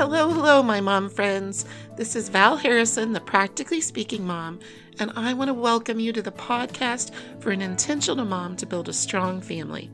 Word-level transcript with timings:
Hello, 0.00 0.30
hello, 0.30 0.62
my 0.62 0.80
mom 0.80 1.10
friends. 1.10 1.66
This 1.98 2.16
is 2.16 2.30
Val 2.30 2.56
Harrison, 2.56 3.12
the 3.12 3.20
Practically 3.20 3.82
Speaking 3.82 4.26
Mom, 4.26 4.58
and 4.98 5.12
I 5.14 5.34
want 5.34 5.48
to 5.48 5.52
welcome 5.54 6.00
you 6.00 6.10
to 6.14 6.22
the 6.22 6.32
podcast 6.32 7.12
for 7.38 7.50
an 7.50 7.60
intentional 7.60 8.24
mom 8.24 8.56
to 8.56 8.66
build 8.66 8.88
a 8.88 8.94
strong 8.94 9.42
family. 9.42 9.90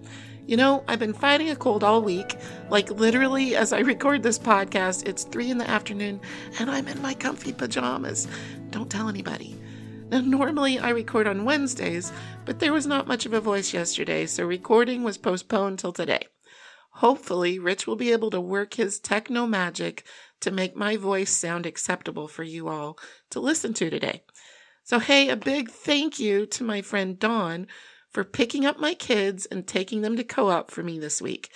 You 0.46 0.58
know, 0.58 0.84
I've 0.86 1.00
been 1.00 1.12
fighting 1.12 1.50
a 1.50 1.56
cold 1.56 1.82
all 1.82 2.02
week. 2.02 2.36
Like, 2.70 2.88
literally, 2.88 3.56
as 3.56 3.72
I 3.72 3.80
record 3.80 4.22
this 4.22 4.38
podcast, 4.38 5.08
it's 5.08 5.24
three 5.24 5.50
in 5.50 5.58
the 5.58 5.68
afternoon 5.68 6.20
and 6.60 6.70
I'm 6.70 6.86
in 6.86 7.02
my 7.02 7.12
comfy 7.12 7.52
pajamas. 7.52 8.28
Don't 8.70 8.88
tell 8.88 9.08
anybody. 9.08 9.60
Now, 10.08 10.20
normally 10.20 10.78
I 10.78 10.90
record 10.90 11.26
on 11.26 11.44
Wednesdays, 11.44 12.12
but 12.44 12.60
there 12.60 12.72
was 12.72 12.86
not 12.86 13.08
much 13.08 13.26
of 13.26 13.32
a 13.32 13.40
voice 13.40 13.74
yesterday, 13.74 14.26
so 14.26 14.46
recording 14.46 15.02
was 15.02 15.18
postponed 15.18 15.80
till 15.80 15.92
today. 15.92 16.28
Hopefully, 17.00 17.58
Rich 17.58 17.86
will 17.86 17.96
be 17.96 18.10
able 18.10 18.30
to 18.30 18.40
work 18.40 18.72
his 18.72 18.98
techno 18.98 19.46
magic 19.46 20.06
to 20.40 20.50
make 20.50 20.74
my 20.74 20.96
voice 20.96 21.30
sound 21.30 21.66
acceptable 21.66 22.26
for 22.26 22.42
you 22.42 22.68
all 22.68 22.98
to 23.28 23.38
listen 23.38 23.74
to 23.74 23.90
today. 23.90 24.22
So, 24.82 24.98
hey, 24.98 25.28
a 25.28 25.36
big 25.36 25.70
thank 25.70 26.18
you 26.18 26.46
to 26.46 26.64
my 26.64 26.80
friend 26.80 27.18
Dawn 27.18 27.66
for 28.08 28.24
picking 28.24 28.64
up 28.64 28.80
my 28.80 28.94
kids 28.94 29.44
and 29.44 29.66
taking 29.66 30.00
them 30.00 30.16
to 30.16 30.24
co 30.24 30.48
op 30.48 30.70
for 30.70 30.82
me 30.82 30.98
this 30.98 31.20
week. 31.20 31.50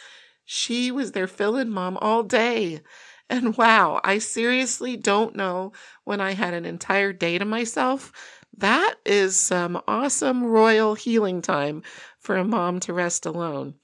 She 0.44 0.90
was 0.90 1.12
their 1.12 1.26
fill 1.26 1.56
in 1.56 1.70
mom 1.70 1.96
all 2.02 2.22
day. 2.22 2.82
And 3.30 3.56
wow, 3.56 3.98
I 4.04 4.18
seriously 4.18 4.98
don't 4.98 5.34
know 5.34 5.72
when 6.04 6.20
I 6.20 6.32
had 6.32 6.52
an 6.52 6.66
entire 6.66 7.14
day 7.14 7.38
to 7.38 7.46
myself. 7.46 8.12
That 8.58 8.96
is 9.06 9.38
some 9.38 9.80
awesome 9.88 10.44
royal 10.44 10.96
healing 10.96 11.40
time 11.40 11.82
for 12.18 12.36
a 12.36 12.44
mom 12.44 12.78
to 12.80 12.92
rest 12.92 13.24
alone. 13.24 13.76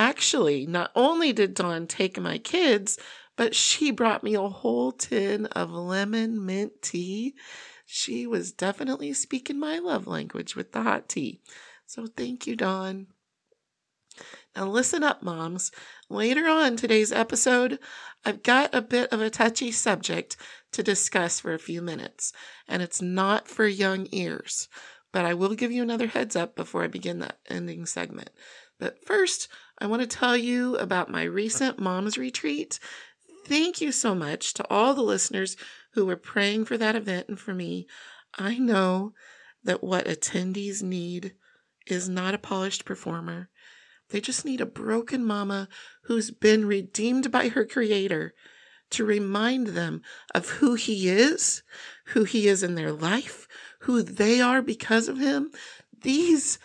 Actually, 0.00 0.64
not 0.66 0.90
only 0.96 1.30
did 1.30 1.52
Dawn 1.52 1.86
take 1.86 2.18
my 2.18 2.38
kids, 2.38 2.98
but 3.36 3.54
she 3.54 3.90
brought 3.90 4.22
me 4.22 4.34
a 4.34 4.48
whole 4.48 4.92
tin 4.92 5.44
of 5.48 5.70
lemon 5.70 6.42
mint 6.46 6.80
tea. 6.80 7.34
She 7.84 8.26
was 8.26 8.50
definitely 8.50 9.12
speaking 9.12 9.58
my 9.58 9.78
love 9.78 10.06
language 10.06 10.56
with 10.56 10.72
the 10.72 10.84
hot 10.84 11.10
tea. 11.10 11.42
So 11.84 12.06
thank 12.06 12.46
you, 12.46 12.56
Dawn. 12.56 13.08
Now, 14.56 14.68
listen 14.68 15.02
up, 15.02 15.22
moms. 15.22 15.70
Later 16.08 16.48
on 16.48 16.76
today's 16.76 17.12
episode, 17.12 17.78
I've 18.24 18.42
got 18.42 18.74
a 18.74 18.80
bit 18.80 19.12
of 19.12 19.20
a 19.20 19.28
touchy 19.28 19.70
subject 19.70 20.38
to 20.72 20.82
discuss 20.82 21.40
for 21.40 21.52
a 21.52 21.58
few 21.58 21.82
minutes, 21.82 22.32
and 22.66 22.80
it's 22.80 23.02
not 23.02 23.48
for 23.48 23.66
young 23.66 24.08
ears. 24.12 24.66
But 25.12 25.26
I 25.26 25.34
will 25.34 25.54
give 25.54 25.72
you 25.72 25.82
another 25.82 26.06
heads 26.06 26.36
up 26.36 26.56
before 26.56 26.84
I 26.84 26.86
begin 26.86 27.18
that 27.18 27.38
ending 27.50 27.84
segment. 27.84 28.30
But 28.78 29.04
first, 29.04 29.48
I 29.80 29.86
want 29.86 30.02
to 30.02 30.06
tell 30.06 30.36
you 30.36 30.76
about 30.76 31.10
my 31.10 31.22
recent 31.22 31.78
Mom's 31.78 32.18
Retreat. 32.18 32.78
Thank 33.46 33.80
you 33.80 33.92
so 33.92 34.14
much 34.14 34.52
to 34.54 34.66
all 34.68 34.92
the 34.92 35.02
listeners 35.02 35.56
who 35.94 36.04
were 36.04 36.16
praying 36.16 36.66
for 36.66 36.76
that 36.76 36.96
event 36.96 37.28
and 37.28 37.40
for 37.40 37.54
me. 37.54 37.86
I 38.38 38.58
know 38.58 39.14
that 39.64 39.82
what 39.82 40.04
attendees 40.04 40.82
need 40.82 41.32
is 41.86 42.10
not 42.10 42.34
a 42.34 42.38
polished 42.38 42.84
performer. 42.84 43.48
They 44.10 44.20
just 44.20 44.44
need 44.44 44.60
a 44.60 44.66
broken 44.66 45.24
mama 45.24 45.66
who's 46.02 46.30
been 46.30 46.66
redeemed 46.66 47.30
by 47.30 47.48
her 47.48 47.64
creator 47.64 48.34
to 48.90 49.04
remind 49.06 49.68
them 49.68 50.02
of 50.34 50.48
who 50.48 50.74
he 50.74 51.08
is, 51.08 51.62
who 52.06 52.24
he 52.24 52.48
is 52.48 52.62
in 52.62 52.74
their 52.74 52.92
life, 52.92 53.48
who 53.80 54.02
they 54.02 54.42
are 54.42 54.60
because 54.60 55.08
of 55.08 55.18
him. 55.18 55.52
These 56.02 56.58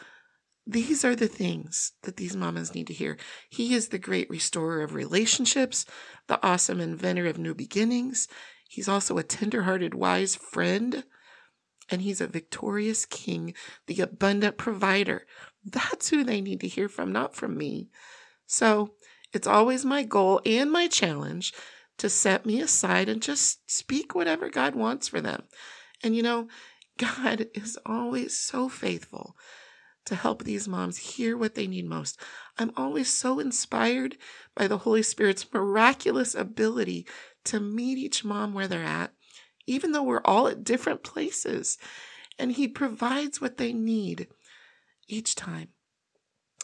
these 0.68 1.06
are 1.06 1.16
the 1.16 1.28
things 1.28 1.94
that 2.04 2.18
these 2.18 2.36
mamas 2.36 2.74
need 2.74 2.88
to 2.88 2.94
hear. 2.94 3.18
He 3.50 3.74
is 3.74 3.90
the 3.90 4.00
great 4.00 4.30
restorer 4.30 4.82
of 4.82 4.94
relationships, 4.94 5.86
the 6.28 6.44
awesome 6.46 6.80
inventor 6.80 7.28
of 7.28 7.38
new 7.38 7.54
beginnings. 7.54 8.28
He's 8.68 8.90
also 8.90 9.18
a 9.18 9.24
tender-hearted, 9.24 9.94
wise 9.94 10.36
friend, 10.36 11.04
and 11.90 12.02
he's 12.02 12.20
a 12.20 12.28
victorious 12.28 13.06
king, 13.06 13.54
the 13.86 14.02
abundant 14.02 14.58
provider. 14.58 15.28
That's 15.64 16.10
who 16.10 16.24
they 16.24 16.42
need 16.42 16.62
to 16.62 16.68
hear 16.68 16.90
from, 16.90 17.12
not 17.12 17.36
from 17.36 17.58
me. 17.58 17.90
So 18.48 18.96
it's 19.34 19.48
always 19.48 19.86
my 19.86 20.02
goal 20.02 20.42
and 20.46 20.72
my 20.72 20.88
challenge 20.88 21.54
to 21.98 22.10
set 22.10 22.46
me 22.46 22.60
aside 22.60 23.08
and 23.08 23.22
just 23.22 23.70
speak 23.70 24.16
whatever 24.16 24.50
God 24.50 24.76
wants 24.76 25.08
for 25.08 25.22
them. 25.22 25.44
And 26.04 26.16
you 26.16 26.24
know, 26.24 26.48
God 26.98 27.48
is 27.54 27.78
always 27.86 28.38
so 28.38 28.68
faithful 28.68 29.36
to 30.06 30.16
help 30.16 30.44
these 30.44 30.68
moms 30.68 30.98
hear 30.98 31.38
what 31.38 31.56
they 31.56 31.68
need 31.68 31.86
most. 31.86 32.20
I'm 32.58 32.72
always 32.78 33.12
so 33.12 33.40
inspired 33.40 34.18
by 34.56 34.68
the 34.68 34.80
Holy 34.80 35.04
Spirit's 35.04 35.52
miraculous 35.54 36.36
ability 36.36 37.08
to 37.46 37.60
meet 37.60 37.98
each 37.98 38.24
mom 38.24 38.54
where 38.54 38.68
they're 38.68 38.84
at, 38.84 39.12
even 39.66 39.92
though 39.92 40.04
we're 40.04 40.22
all 40.24 40.48
at 40.48 40.64
different 40.64 41.04
places. 41.04 41.78
And 42.38 42.52
He 42.52 42.68
provides 42.68 43.42
what 43.42 43.58
they 43.58 43.74
need 43.74 44.28
each 45.08 45.36
time. 45.36 45.70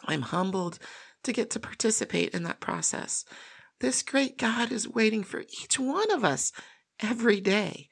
I'm 0.06 0.22
humbled 0.22 0.78
to 1.24 1.32
get 1.32 1.50
to 1.50 1.60
participate 1.60 2.30
in 2.30 2.42
that 2.44 2.60
process. 2.60 3.24
This 3.80 4.02
great 4.02 4.38
God 4.38 4.70
is 4.70 4.88
waiting 4.88 5.24
for 5.24 5.40
each 5.40 5.78
one 5.78 6.10
of 6.10 6.24
us 6.24 6.52
every 7.00 7.40
day 7.40 7.88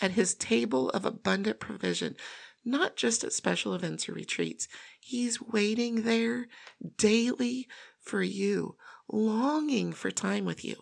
at 0.00 0.12
His 0.12 0.34
table 0.34 0.90
of 0.90 1.04
abundant 1.04 1.60
provision 1.60 2.16
not 2.64 2.96
just 2.96 3.24
at 3.24 3.32
special 3.32 3.74
events 3.74 4.08
or 4.08 4.12
retreats. 4.12 4.68
He's 5.00 5.40
waiting 5.40 6.02
there 6.02 6.48
daily 6.96 7.68
for 8.00 8.22
you, 8.22 8.76
longing 9.08 9.92
for 9.92 10.10
time 10.10 10.44
with 10.44 10.64
you 10.64 10.76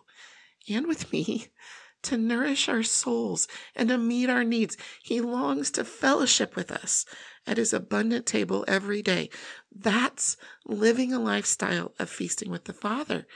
and 0.68 0.86
with 0.86 1.12
me 1.12 1.46
to 2.02 2.16
nourish 2.16 2.68
our 2.68 2.82
souls 2.82 3.48
and 3.74 3.88
to 3.88 3.98
meet 3.98 4.30
our 4.30 4.44
needs. 4.44 4.76
He 5.02 5.20
longs 5.20 5.70
to 5.72 5.84
fellowship 5.84 6.54
with 6.56 6.70
us 6.70 7.04
at 7.46 7.56
his 7.56 7.72
abundant 7.72 8.26
table 8.26 8.64
every 8.68 9.02
day. 9.02 9.30
That's 9.74 10.36
living 10.64 11.12
a 11.12 11.18
lifestyle 11.18 11.92
of 11.98 12.10
feasting 12.10 12.50
with 12.50 12.64
the 12.64 12.72
Father. 12.72 13.26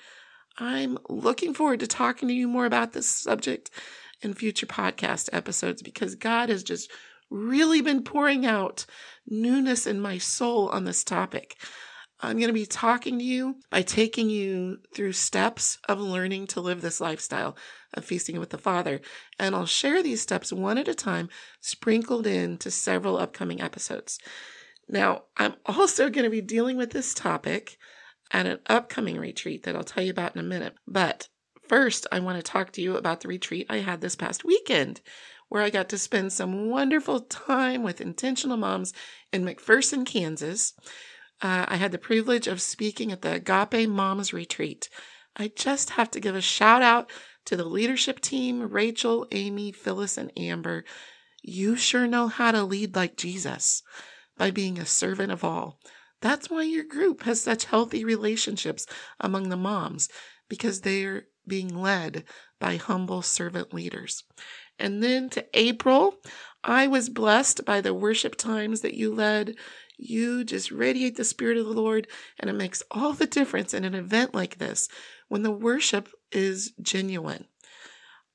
I'm 0.59 0.99
looking 1.09 1.55
forward 1.55 1.81
to 1.81 1.87
talking 1.87 2.29
to 2.29 2.35
you 2.35 2.47
more 2.47 2.67
about 2.67 2.93
this 2.93 3.09
subject 3.09 3.71
in 4.21 4.35
future 4.35 4.67
podcast 4.67 5.29
episodes 5.33 5.83
because 5.83 6.15
God 6.15 6.51
is 6.51 6.63
just 6.63 6.91
really 7.33 7.81
been 7.81 8.03
pouring 8.03 8.47
out 8.47 8.87
newness 9.27 9.87
in 9.87 10.01
my 10.01 10.19
soul 10.19 10.69
on 10.69 10.85
this 10.85 11.03
topic. 11.03 11.57
I'm 12.21 12.37
going 12.37 12.49
to 12.49 12.55
be 12.55 12.67
talking 12.67 13.19
to 13.19 13.25
you 13.25 13.57
by 13.71 13.83
taking 13.83 14.31
you 14.31 14.79
through 14.95 15.13
steps 15.13 15.79
of 15.89 15.99
learning 15.99 16.47
to 16.49 16.61
live 16.61 16.81
this 16.81 17.01
lifestyle 17.01 17.57
of 17.95 18.05
feasting 18.05 18.39
with 18.39 18.51
the 18.51 18.59
Father. 18.59 19.01
And 19.41 19.57
I'll 19.57 19.67
share 19.67 20.03
these 20.03 20.21
steps 20.21 20.53
one 20.53 20.79
at 20.79 20.87
a 20.87 20.95
time, 20.95 21.29
sprinkled 21.61 22.27
into 22.27 22.71
several 22.71 23.19
upcoming 23.19 23.61
episodes. 23.61 24.21
Now, 24.89 25.25
I'm 25.37 25.55
also 25.67 26.11
going 26.11 26.25
to 26.25 26.31
be 26.31 26.41
dealing 26.41 26.77
with 26.77 26.91
this 26.91 27.13
topic 27.13 27.77
at 28.31 28.47
an 28.47 28.61
upcoming 28.67 29.19
retreat 29.19 29.65
that 29.65 29.75
I'll 29.75 29.83
tell 29.83 30.05
you 30.05 30.11
about 30.11 30.37
in 30.37 30.41
a 30.41 30.45
minute. 30.45 30.75
But 30.87 31.29
first, 31.69 32.07
I 32.13 32.21
want 32.21 32.37
to 32.37 32.43
talk 32.43 32.73
to 32.73 32.83
you 32.83 32.97
about 32.97 33.21
the 33.21 33.29
retreat 33.29 33.67
I 33.69 33.79
had 33.79 34.01
this 34.01 34.17
past 34.17 34.45
weekend 34.45 35.01
where 35.49 35.63
I 35.63 35.71
got 35.71 35.91
to 35.91 35.99
spend 35.99 36.33
some 36.33 36.71
wonderful 36.71 37.21
time 37.21 37.83
with 37.83 38.01
intentional 38.01 38.57
moms 38.57 38.95
in 39.33 39.45
McPherson, 39.45 40.07
Kansas. 40.07 40.73
Uh, 41.43 41.67
I 41.69 41.77
had 41.77 41.93
the 41.93 41.99
privilege 41.99 42.47
of 42.47 42.63
speaking 42.63 43.13
at 43.13 43.21
the 43.21 43.35
Agape 43.35 43.87
Moms 43.87 44.33
Retreat. 44.33 44.89
I 45.37 45.53
just 45.55 45.91
have 45.91 46.11
to 46.13 46.21
give 46.21 46.35
a 46.35 46.41
shout 46.41 46.81
out 46.81 47.11
to 47.45 47.57
the 47.57 47.65
leadership 47.65 48.21
team 48.21 48.63
Rachel, 48.71 49.27
Amy, 49.31 49.73
Phyllis, 49.73 50.17
and 50.17 50.33
Amber. 50.39 50.85
You 51.43 51.77
sure 51.77 52.07
know 52.07 52.29
how 52.29 52.53
to 52.53 52.63
lead 52.65 52.95
like 52.95 53.17
Jesus 53.17 53.83
by 54.39 54.51
being 54.51 54.79
a 54.79 54.87
servant 54.87 55.33
of 55.33 55.45
all. 55.45 55.79
That's 56.23 56.49
why 56.49 56.63
your 56.63 56.85
group 56.85 57.25
has 57.25 57.43
such 57.43 57.65
healthy 57.65 58.05
relationships 58.05 58.87
among 59.21 59.49
the 59.49 59.57
moms 59.57 60.09
because 60.49 60.81
they're 60.81 61.25
being 61.47 61.75
led 61.75 62.25
by 62.59 62.77
humble 62.77 63.23
servant 63.23 63.75
leaders. 63.75 64.25
And 64.79 65.03
then 65.03 65.29
to 65.31 65.47
April, 65.55 66.17
I 66.65 66.87
was 66.87 67.09
blessed 67.09 67.65
by 67.65 67.81
the 67.81 67.95
worship 67.95 68.37
times 68.37 68.81
that 68.81 68.95
you 68.95 69.15
led. 69.15 69.57
You 69.97 70.45
just 70.45 70.71
radiate 70.71 71.17
the 71.17 71.25
Spirit 71.25 71.57
of 71.59 71.67
the 71.67 71.73
Lord, 71.73 72.09
and 72.39 72.49
it 72.49 72.55
makes 72.55 72.83
all 72.91 73.13
the 73.13 73.27
difference 73.27 73.75
in 73.75 73.85
an 73.85 73.95
event 73.95 74.35
like 74.35 74.59
this 74.59 74.89
when 75.29 75.43
the 75.43 75.51
worship 75.51 76.09
is 76.31 76.73
genuine. 76.81 77.47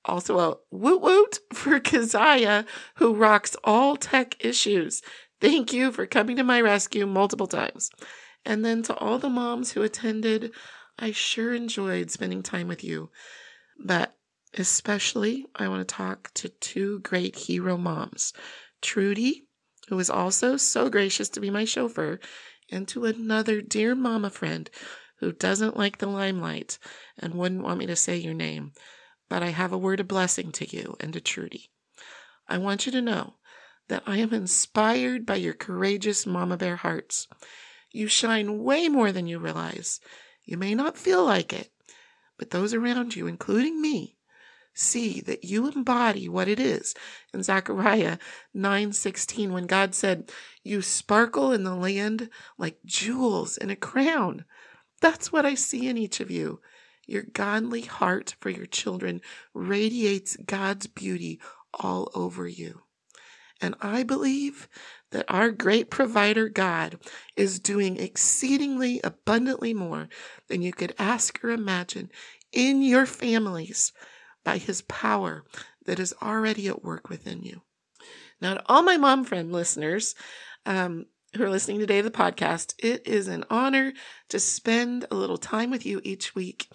Also, 0.06 0.40
a 0.40 0.58
woot 0.72 1.02
woot 1.02 1.40
for 1.54 1.80
Keziah, 1.82 2.66
who 2.96 3.14
rocks 3.14 3.56
all 3.64 3.98
tech 3.98 4.36
issues. 4.44 5.02
Thank 5.42 5.74
you 5.74 5.92
for 5.92 6.06
coming 6.06 6.38
to 6.38 6.44
my 6.44 6.62
rescue 6.62 7.06
multiple 7.06 7.48
times. 7.48 7.92
And 8.46 8.64
then 8.64 8.82
to 8.84 8.96
all 8.96 9.20
the 9.20 9.30
moms 9.30 9.72
who 9.74 9.84
attended, 9.84 10.52
I 10.98 11.12
sure 11.12 11.54
enjoyed 11.54 12.12
spending 12.12 12.44
time 12.44 12.68
with 12.68 12.84
you. 12.84 13.10
But 13.80 14.18
Especially, 14.54 15.46
I 15.56 15.68
want 15.68 15.88
to 15.88 15.96
talk 15.96 16.32
to 16.36 16.50
two 16.50 17.00
great 17.00 17.36
hero 17.36 17.78
moms 17.78 18.34
Trudy, 18.82 19.46
who 19.88 19.96
was 19.96 20.10
also 20.10 20.58
so 20.58 20.90
gracious 20.90 21.30
to 21.30 21.40
be 21.40 21.50
my 21.50 21.66
chauffeur, 21.66 22.20
and 22.72 22.88
to 22.88 23.06
another 23.06 23.62
dear 23.62 23.94
mama 23.94 24.30
friend 24.30 24.70
who 25.18 25.32
doesn't 25.32 25.78
like 25.78 25.98
the 25.98 26.08
limelight 26.08 26.80
and 27.20 27.34
wouldn't 27.34 27.64
want 27.64 27.80
me 27.80 27.86
to 27.88 27.96
say 27.96 28.18
your 28.18 28.34
name. 28.34 28.72
but 29.30 29.44
I 29.44 29.50
have 29.50 29.74
a 29.74 29.78
word 29.78 30.00
of 30.00 30.08
blessing 30.08 30.54
to 30.54 30.66
you 30.66 30.96
and 31.02 31.12
to 31.14 31.20
Trudy. 31.20 31.70
I 32.48 32.58
want 32.58 32.86
you 32.86 32.92
to 32.94 33.02
know 33.02 33.36
that 33.90 34.04
I 34.08 34.18
am 34.18 34.34
inspired 34.34 35.26
by 35.26 35.36
your 35.36 35.54
courageous 35.54 36.26
mama 36.26 36.56
bear 36.56 36.78
hearts. 36.78 37.28
You 37.92 38.08
shine 38.08 38.64
way 38.64 38.88
more 38.88 39.12
than 39.12 39.28
you 39.28 39.38
realize. 39.38 40.00
You 40.48 40.56
may 40.56 40.74
not 40.74 40.98
feel 40.98 41.26
like 41.26 41.52
it, 41.52 41.70
but 42.38 42.52
those 42.52 42.74
around 42.74 43.18
you, 43.18 43.28
including 43.28 43.82
me, 43.82 44.16
see 44.74 45.20
that 45.22 45.44
you 45.44 45.68
embody 45.68 46.30
what 46.30 46.48
it 46.48 46.58
is 46.58 46.96
in 47.34 47.44
Zechariah 47.44 48.18
9:16 48.56 49.52
when 49.52 49.68
God 49.68 49.94
said, 49.94 50.32
"You 50.64 50.82
sparkle 50.82 51.52
in 51.52 51.66
the 51.66 51.76
land 51.76 52.30
like 52.58 52.80
jewels 52.86 53.58
in 53.58 53.70
a 53.70 53.76
crown." 53.76 54.46
That's 55.02 55.34
what 55.34 55.46
I 55.46 55.54
see 55.56 55.90
in 55.90 55.98
each 55.98 56.22
of 56.22 56.32
you. 56.32 56.62
Your 57.06 57.24
godly 57.24 57.82
heart 57.82 58.38
for 58.40 58.50
your 58.50 58.68
children 58.68 59.22
radiates 59.54 60.38
God's 60.38 60.88
beauty 60.88 61.42
all 61.74 62.10
over 62.16 62.48
you. 62.48 62.84
And 63.62 63.76
I 63.82 64.04
believe 64.04 64.68
that 65.12 65.26
our 65.30 65.52
great 65.52 65.90
provider 65.90 66.50
God 66.50 67.00
is 67.36 67.60
doing 67.60 67.98
exceedingly 67.98 69.00
abundantly 69.04 69.74
more 69.74 70.10
than 70.48 70.62
you 70.62 70.74
could 70.74 70.94
ask 71.00 71.44
or 71.44 71.50
imagine 71.50 72.12
in 72.52 72.82
your 72.82 73.06
families 73.06 73.94
by 74.44 74.58
his 74.58 74.82
power 74.84 75.44
that 75.86 76.00
is 76.00 76.14
already 76.22 76.68
at 76.68 76.84
work 76.84 77.10
within 77.10 77.44
you. 77.44 77.62
Now, 78.42 78.56
to 78.56 78.64
all 78.68 78.84
my 78.84 78.98
mom 78.98 79.24
friend 79.24 79.52
listeners 79.52 80.14
um, 80.66 81.06
who 81.36 81.44
are 81.44 81.50
listening 81.50 81.80
today 81.80 82.02
to 82.02 82.10
the 82.10 82.16
podcast, 82.16 82.74
it 82.78 83.08
is 83.08 83.28
an 83.28 83.46
honor 83.50 83.94
to 84.30 84.40
spend 84.40 85.06
a 85.10 85.16
little 85.16 85.38
time 85.38 85.72
with 85.72 85.86
you 85.86 86.02
each 86.04 86.36
week. 86.36 86.70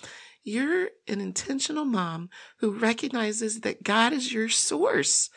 You're 0.45 0.89
an 1.07 1.21
intentional 1.21 1.85
mom 1.85 2.31
who 2.59 2.73
recognizes 2.73 3.61
that 3.61 3.85
God 3.85 4.13
is 4.13 4.33
your 4.33 4.49
source. 4.49 5.31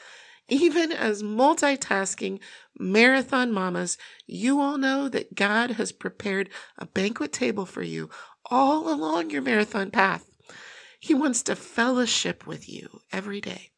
Even 0.48 0.92
as 0.92 1.24
multitasking 1.24 2.40
marathon 2.78 3.52
mamas, 3.52 3.98
you 4.28 4.60
all 4.62 4.78
know 4.78 5.10
that 5.10 5.34
God 5.34 5.72
has 5.72 5.92
prepared 5.92 6.50
a 6.78 6.86
banquet 6.86 7.34
table 7.34 7.66
for 7.66 7.82
you 7.82 8.10
all 8.52 8.94
along 8.94 9.32
your 9.32 9.42
marathon 9.42 9.90
path. 9.90 10.30
He 11.00 11.16
wants 11.16 11.42
to 11.44 11.56
fellowship 11.56 12.46
with 12.46 12.70
you 12.70 13.02
every 13.12 13.42
day, 13.42 13.72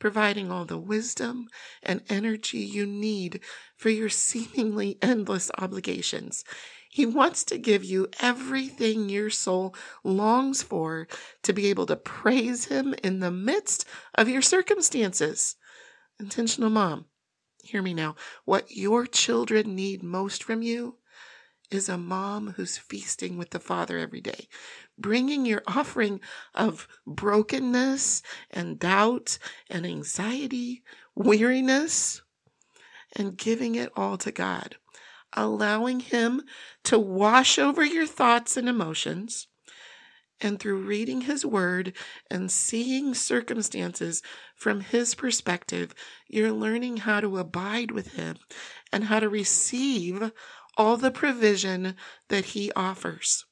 providing 0.00 0.50
all 0.50 0.64
the 0.64 0.78
wisdom 0.78 1.48
and 1.84 2.02
energy 2.08 2.58
you 2.58 2.84
need 2.84 3.40
for 3.76 3.88
your 3.88 4.08
seemingly 4.08 4.98
endless 5.02 5.52
obligations. 5.58 6.44
He 6.90 7.06
wants 7.06 7.44
to 7.44 7.58
give 7.58 7.84
you 7.84 8.08
everything 8.20 9.08
your 9.08 9.30
soul 9.30 9.74
longs 10.02 10.62
for 10.62 11.06
to 11.42 11.52
be 11.52 11.68
able 11.68 11.86
to 11.86 11.96
praise 11.96 12.66
Him 12.66 12.92
in 13.04 13.20
the 13.20 13.30
midst 13.30 13.86
of 14.16 14.28
your 14.28 14.42
circumstances. 14.42 15.56
Intentional 16.22 16.70
mom, 16.70 17.06
hear 17.64 17.82
me 17.82 17.92
now. 17.92 18.14
What 18.44 18.70
your 18.70 19.06
children 19.06 19.74
need 19.74 20.04
most 20.04 20.44
from 20.44 20.62
you 20.62 20.98
is 21.68 21.88
a 21.88 21.98
mom 21.98 22.52
who's 22.52 22.78
feasting 22.78 23.36
with 23.36 23.50
the 23.50 23.58
Father 23.58 23.98
every 23.98 24.20
day, 24.20 24.46
bringing 24.96 25.44
your 25.44 25.64
offering 25.66 26.20
of 26.54 26.86
brokenness 27.04 28.22
and 28.52 28.78
doubt 28.78 29.38
and 29.68 29.84
anxiety, 29.84 30.84
weariness, 31.16 32.22
and 33.16 33.36
giving 33.36 33.74
it 33.74 33.90
all 33.96 34.16
to 34.18 34.30
God, 34.30 34.76
allowing 35.32 35.98
Him 35.98 36.42
to 36.84 37.00
wash 37.00 37.58
over 37.58 37.84
your 37.84 38.06
thoughts 38.06 38.56
and 38.56 38.68
emotions 38.68 39.48
and 40.42 40.58
through 40.58 40.84
reading 40.84 41.22
his 41.22 41.46
word 41.46 41.92
and 42.30 42.50
seeing 42.50 43.14
circumstances 43.14 44.22
from 44.54 44.80
his 44.80 45.14
perspective, 45.14 45.94
you're 46.28 46.52
learning 46.52 46.98
how 46.98 47.20
to 47.20 47.38
abide 47.38 47.92
with 47.92 48.14
him 48.14 48.36
and 48.92 49.04
how 49.04 49.20
to 49.20 49.28
receive 49.28 50.32
all 50.76 50.96
the 50.96 51.10
provision 51.10 51.94
that 52.28 52.46
he 52.46 52.72
offers. 52.72 53.44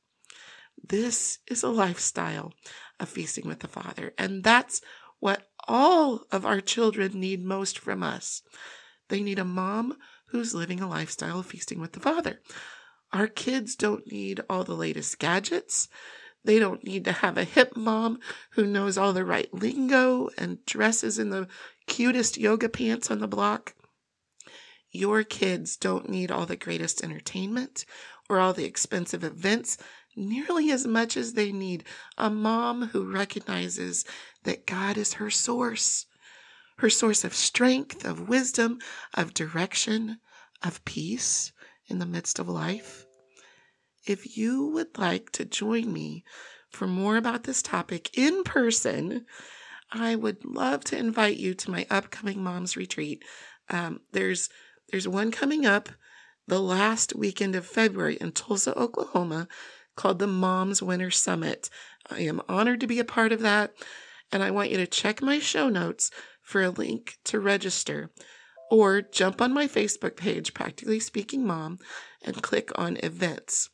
This 0.83 1.39
is 1.47 1.63
a 1.63 1.69
lifestyle 1.69 2.53
of 2.99 3.09
feasting 3.09 3.47
with 3.47 3.61
the 3.61 3.69
Father, 3.69 4.13
and 4.19 4.43
that's 4.43 4.81
what 5.21 5.49
all 5.69 6.25
of 6.33 6.45
our 6.45 6.61
children 6.61 7.21
need 7.21 7.45
most 7.45 7.79
from 7.79 8.03
us. 8.03 8.43
They 9.09 9.23
need 9.23 9.39
a 9.39 9.45
mom 9.45 9.97
who's 10.29 10.55
living 10.55 10.81
a 10.81 10.89
lifestyle 10.89 11.41
of 11.41 11.47
feasting 11.47 11.81
with 11.81 11.93
the 11.93 12.01
Father. 12.01 12.41
Our 13.13 13.27
kids 13.27 13.77
don't 13.77 14.11
need 14.11 14.41
all 14.49 14.65
the 14.65 14.75
latest 14.75 15.19
gadgets. 15.19 15.89
They 16.45 16.59
don't 16.59 16.85
need 16.85 17.05
to 17.05 17.13
have 17.13 17.37
a 17.37 17.45
hip 17.45 17.77
mom 17.77 18.21
who 18.53 18.67
knows 18.67 18.97
all 18.97 19.13
the 19.13 19.25
right 19.25 19.53
lingo 19.53 20.31
and 20.39 20.65
dresses 20.65 21.19
in 21.19 21.31
the 21.31 21.49
cutest 21.87 22.39
yoga 22.39 22.69
pants 22.69 23.11
on 23.11 23.19
the 23.19 23.29
block. 23.29 23.75
Your 24.91 25.23
kids 25.23 25.77
don't 25.77 26.09
need 26.09 26.31
all 26.31 26.47
the 26.47 26.57
greatest 26.57 27.05
entertainment 27.05 27.85
or 28.29 28.39
all 28.39 28.53
the 28.53 28.65
expensive 28.65 29.23
events 29.23 29.77
nearly 30.17 30.71
as 30.71 30.87
much 30.87 31.17
as 31.17 31.35
they 31.35 31.53
need 31.53 31.85
a 32.19 32.31
mom 32.31 32.89
who 32.89 33.11
recognizes 33.11 34.05
that 34.45 34.67
God 34.67 34.97
is 34.97 35.15
her 35.15 35.31
source, 35.31 36.07
her 36.79 36.91
source 36.91 37.25
of 37.25 37.35
strength, 37.35 38.05
of 38.05 38.29
wisdom, 38.29 38.79
of 39.15 39.35
direction, 39.35 40.19
of 40.63 40.85
peace 40.85 41.53
in 41.87 41.99
the 41.99 42.07
midst 42.07 42.39
of 42.39 42.49
life. 42.49 43.07
If 44.11 44.37
you 44.37 44.67
would 44.67 44.99
like 44.99 45.31
to 45.35 45.45
join 45.45 45.93
me 45.93 46.25
for 46.69 46.89
more 46.89 47.17
about 47.17 47.45
this 47.45 47.63
topic 47.63 48.11
in 48.19 48.43
person, 48.43 49.25
I 49.93 50.17
would 50.17 50.45
love 50.45 50.83
to 50.87 50.99
invite 50.99 51.37
you 51.37 51.55
to 51.55 51.71
my 51.71 51.87
upcoming 51.89 52.43
Moms 52.43 52.77
Retreat. 52.77 53.23
Um, 53.69 54.01
there's 54.11 54.49
there's 54.89 55.07
one 55.07 55.31
coming 55.31 55.65
up 55.65 55.91
the 56.49 56.59
last 56.61 57.15
weekend 57.15 57.55
of 57.55 57.65
February 57.65 58.17
in 58.17 58.33
Tulsa, 58.33 58.77
Oklahoma, 58.77 59.47
called 59.95 60.19
the 60.19 60.27
Moms 60.27 60.83
Winter 60.83 61.13
Summit. 61.13 61.71
I 62.11 62.23
am 62.23 62.43
honored 62.49 62.81
to 62.81 62.89
be 62.89 62.99
a 62.99 63.05
part 63.05 63.31
of 63.31 63.43
that, 63.43 63.75
and 64.33 64.43
I 64.43 64.51
want 64.51 64.71
you 64.71 64.77
to 64.79 64.89
check 64.89 65.23
my 65.23 65.39
show 65.39 65.69
notes 65.69 66.11
for 66.43 66.63
a 66.63 66.71
link 66.71 67.19
to 67.27 67.39
register 67.39 68.11
or 68.73 69.03
jump 69.03 69.41
on 69.41 69.55
my 69.55 69.69
Facebook 69.69 70.17
page, 70.17 70.53
Practically 70.53 70.99
Speaking 70.99 71.47
Mom, 71.47 71.79
and 72.25 72.43
click 72.43 72.73
on 72.75 72.97
events. 73.05 73.71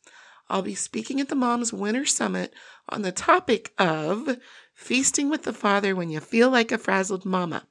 I'll 0.48 0.62
be 0.62 0.74
speaking 0.74 1.20
at 1.20 1.28
the 1.28 1.34
Moms 1.34 1.72
Winter 1.72 2.04
Summit 2.04 2.54
on 2.88 3.02
the 3.02 3.12
topic 3.12 3.72
of 3.78 4.38
feasting 4.74 5.28
with 5.28 5.42
the 5.42 5.52
Father 5.52 5.96
when 5.96 6.10
you 6.10 6.20
feel 6.20 6.50
like 6.50 6.70
a 6.70 6.78
frazzled 6.78 7.24
mama. 7.24 7.66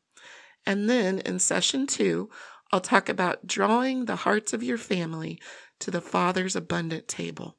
And 0.65 0.89
then 0.89 1.19
in 1.19 1.39
session 1.39 1.87
two, 1.87 2.29
I'll 2.71 2.81
talk 2.81 3.07
about 3.07 3.47
drawing 3.47 4.05
the 4.05 4.17
hearts 4.17 4.51
of 4.51 4.63
your 4.63 4.77
family 4.77 5.39
to 5.79 5.91
the 5.91 6.01
Father's 6.01 6.55
abundant 6.55 7.07
table. 7.07 7.57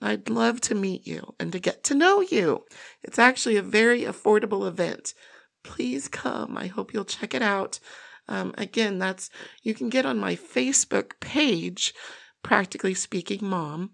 I'd 0.00 0.30
love 0.30 0.60
to 0.62 0.74
meet 0.74 1.06
you 1.06 1.34
and 1.38 1.52
to 1.52 1.58
get 1.58 1.84
to 1.84 1.94
know 1.94 2.20
you. 2.22 2.64
It's 3.02 3.18
actually 3.18 3.56
a 3.56 3.62
very 3.62 4.02
affordable 4.02 4.66
event. 4.66 5.12
Please 5.62 6.08
come. 6.08 6.56
I 6.56 6.68
hope 6.68 6.94
you'll 6.94 7.04
check 7.04 7.34
it 7.34 7.42
out. 7.42 7.80
Um, 8.26 8.54
again, 8.56 8.98
that's 8.98 9.28
you 9.62 9.74
can 9.74 9.90
get 9.90 10.06
on 10.06 10.18
my 10.18 10.36
Facebook 10.36 11.20
page, 11.20 11.92
Practically 12.42 12.94
Speaking 12.94 13.40
Mom, 13.42 13.90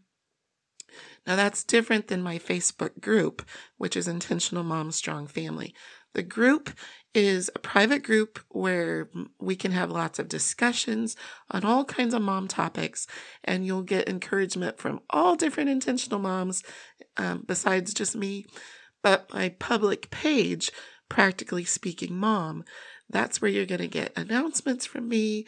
now, 1.26 1.35
that's 1.35 1.64
different 1.64 2.06
than 2.06 2.23
my 2.23 2.38
Facebook 2.38 3.00
group, 3.00 3.47
which 3.78 3.97
is 3.97 4.06
Intentional 4.06 4.62
Mom 4.62 4.92
Strong 4.92 5.26
Family. 5.26 5.75
The 6.14 6.23
group 6.23 6.71
is 7.14 7.50
a 7.54 7.59
private 7.59 8.02
group 8.02 8.38
where 8.49 9.11
we 9.40 9.56
can 9.56 9.73
have 9.73 9.90
lots 9.90 10.18
of 10.18 10.28
discussions 10.28 11.16
on 11.50 11.64
all 11.64 11.85
kinds 11.85 12.14
of 12.14 12.23
mom 12.23 12.47
topics, 12.47 13.06
and 13.42 13.66
you'll 13.66 13.83
get 13.83 14.09
encouragement 14.09 14.78
from 14.78 15.00
all 15.11 15.35
different 15.35 15.68
intentional 15.68 16.21
moms 16.21 16.62
um, 17.16 17.42
besides 17.47 17.92
just 17.92 18.14
me. 18.14 18.47
But 19.02 19.33
my 19.35 19.49
public 19.49 20.11
page, 20.11 20.71
Practically 21.09 21.64
Speaking 21.64 22.16
Mom, 22.16 22.64
that's 23.11 23.40
where 23.40 23.50
you're 23.50 23.66
going 23.66 23.80
to 23.80 23.88
get 23.88 24.16
announcements 24.16 24.87
from 24.87 25.09
me 25.09 25.47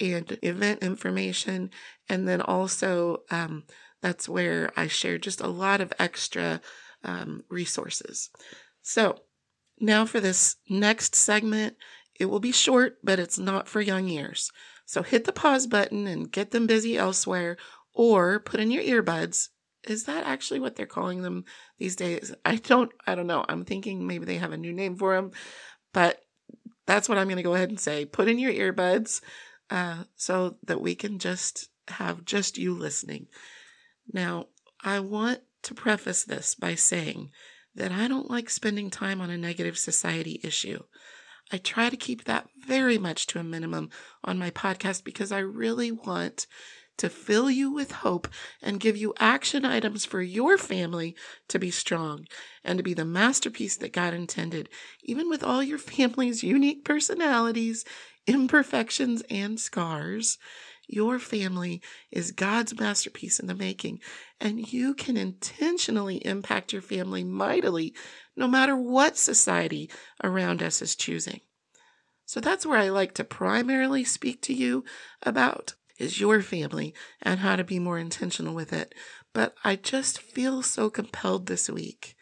and 0.00 0.38
event 0.42 0.82
information, 0.82 1.70
and 2.08 2.26
then 2.26 2.40
also 2.40 3.22
um, 3.30 3.64
that's 4.00 4.28
where 4.28 4.72
I 4.76 4.86
share 4.86 5.18
just 5.18 5.40
a 5.40 5.48
lot 5.48 5.80
of 5.80 5.92
extra 5.98 6.60
um, 7.04 7.44
resources. 7.48 8.30
So, 8.82 9.20
now 9.78 10.04
for 10.04 10.20
this 10.20 10.56
next 10.68 11.14
segment, 11.14 11.76
it 12.18 12.26
will 12.26 12.40
be 12.40 12.52
short, 12.52 12.98
but 13.02 13.18
it's 13.18 13.38
not 13.38 13.68
for 13.68 13.80
young 13.80 14.08
ears. 14.08 14.50
So, 14.86 15.02
hit 15.02 15.24
the 15.24 15.32
pause 15.32 15.66
button 15.66 16.06
and 16.06 16.30
get 16.30 16.50
them 16.50 16.66
busy 16.66 16.96
elsewhere, 16.96 17.56
or 17.94 18.40
put 18.40 18.60
in 18.60 18.70
your 18.70 18.82
earbuds. 18.82 19.48
Is 19.88 20.04
that 20.04 20.26
actually 20.26 20.60
what 20.60 20.76
they're 20.76 20.86
calling 20.86 21.22
them 21.22 21.44
these 21.78 21.96
days? 21.96 22.34
I 22.44 22.56
don't, 22.56 22.92
I 23.06 23.14
don't 23.14 23.26
know. 23.26 23.44
I'm 23.48 23.64
thinking 23.64 24.06
maybe 24.06 24.26
they 24.26 24.36
have 24.36 24.52
a 24.52 24.58
new 24.58 24.72
name 24.72 24.96
for 24.96 25.14
them, 25.14 25.30
but 25.92 26.20
that's 26.86 27.08
what 27.08 27.16
I'm 27.16 27.28
going 27.28 27.36
to 27.36 27.42
go 27.42 27.54
ahead 27.54 27.70
and 27.70 27.80
say. 27.80 28.04
Put 28.04 28.28
in 28.28 28.38
your 28.38 28.52
earbuds 28.52 29.22
uh, 29.70 30.04
so 30.16 30.56
that 30.66 30.80
we 30.80 30.94
can 30.94 31.18
just 31.18 31.68
have 31.88 32.24
just 32.24 32.58
you 32.58 32.74
listening. 32.74 33.28
Now, 34.12 34.46
I 34.82 35.00
want 35.00 35.40
to 35.62 35.74
preface 35.74 36.24
this 36.24 36.54
by 36.54 36.74
saying 36.74 37.30
that 37.74 37.92
I 37.92 38.08
don't 38.08 38.30
like 38.30 38.50
spending 38.50 38.90
time 38.90 39.20
on 39.20 39.30
a 39.30 39.38
negative 39.38 39.78
society 39.78 40.40
issue. 40.42 40.82
I 41.52 41.58
try 41.58 41.90
to 41.90 41.96
keep 41.96 42.24
that 42.24 42.48
very 42.66 42.98
much 42.98 43.26
to 43.28 43.38
a 43.38 43.44
minimum 43.44 43.90
on 44.24 44.38
my 44.38 44.50
podcast 44.50 45.04
because 45.04 45.32
I 45.32 45.40
really 45.40 45.90
want 45.90 46.46
to 46.98 47.08
fill 47.08 47.50
you 47.50 47.72
with 47.72 47.92
hope 47.92 48.28
and 48.60 48.78
give 48.78 48.96
you 48.96 49.14
action 49.18 49.64
items 49.64 50.04
for 50.04 50.20
your 50.20 50.58
family 50.58 51.16
to 51.48 51.58
be 51.58 51.70
strong 51.70 52.26
and 52.62 52.76
to 52.76 52.82
be 52.82 52.92
the 52.92 53.06
masterpiece 53.06 53.78
that 53.78 53.94
God 53.94 54.12
intended, 54.12 54.68
even 55.02 55.30
with 55.30 55.42
all 55.42 55.62
your 55.62 55.78
family's 55.78 56.42
unique 56.42 56.84
personalities, 56.84 57.86
imperfections, 58.26 59.22
and 59.30 59.58
scars. 59.58 60.36
Your 60.92 61.20
family 61.20 61.80
is 62.10 62.32
God's 62.32 62.78
masterpiece 62.78 63.38
in 63.38 63.46
the 63.46 63.54
making, 63.54 64.00
and 64.40 64.72
you 64.72 64.92
can 64.92 65.16
intentionally 65.16 66.16
impact 66.26 66.72
your 66.72 66.82
family 66.82 67.22
mightily 67.22 67.94
no 68.34 68.48
matter 68.48 68.76
what 68.76 69.16
society 69.16 69.88
around 70.24 70.64
us 70.64 70.82
is 70.82 70.96
choosing. 70.96 71.40
So 72.26 72.40
that's 72.40 72.66
where 72.66 72.78
I 72.78 72.88
like 72.88 73.14
to 73.14 73.24
primarily 73.24 74.02
speak 74.02 74.42
to 74.42 74.52
you 74.52 74.84
about 75.22 75.74
is 75.98 76.18
your 76.18 76.42
family 76.42 76.92
and 77.22 77.38
how 77.38 77.54
to 77.54 77.62
be 77.62 77.78
more 77.78 77.98
intentional 77.98 78.54
with 78.54 78.72
it. 78.72 78.92
But 79.32 79.54
I 79.62 79.76
just 79.76 80.18
feel 80.20 80.62
so 80.62 80.90
compelled 80.90 81.46
this 81.46 81.70
week 81.70 82.16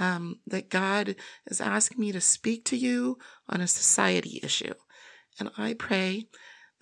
um, 0.00 0.40
that 0.46 0.70
God 0.70 1.14
is 1.46 1.60
asking 1.60 2.00
me 2.00 2.10
to 2.10 2.20
speak 2.20 2.64
to 2.66 2.76
you 2.76 3.18
on 3.48 3.60
a 3.60 3.68
society 3.68 4.40
issue. 4.42 4.74
And 5.38 5.50
I 5.56 5.74
pray 5.74 6.26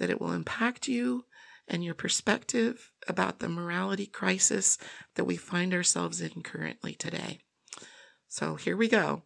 that 0.00 0.10
it 0.10 0.20
will 0.20 0.32
impact 0.32 0.88
you 0.88 1.24
and 1.68 1.84
your 1.84 1.94
perspective 1.94 2.90
about 3.06 3.38
the 3.38 3.48
morality 3.48 4.06
crisis 4.06 4.76
that 5.14 5.24
we 5.24 5.36
find 5.36 5.72
ourselves 5.72 6.20
in 6.20 6.42
currently 6.42 6.94
today. 6.94 7.38
So 8.26 8.56
here 8.56 8.76
we 8.76 8.88
go. 8.88 9.22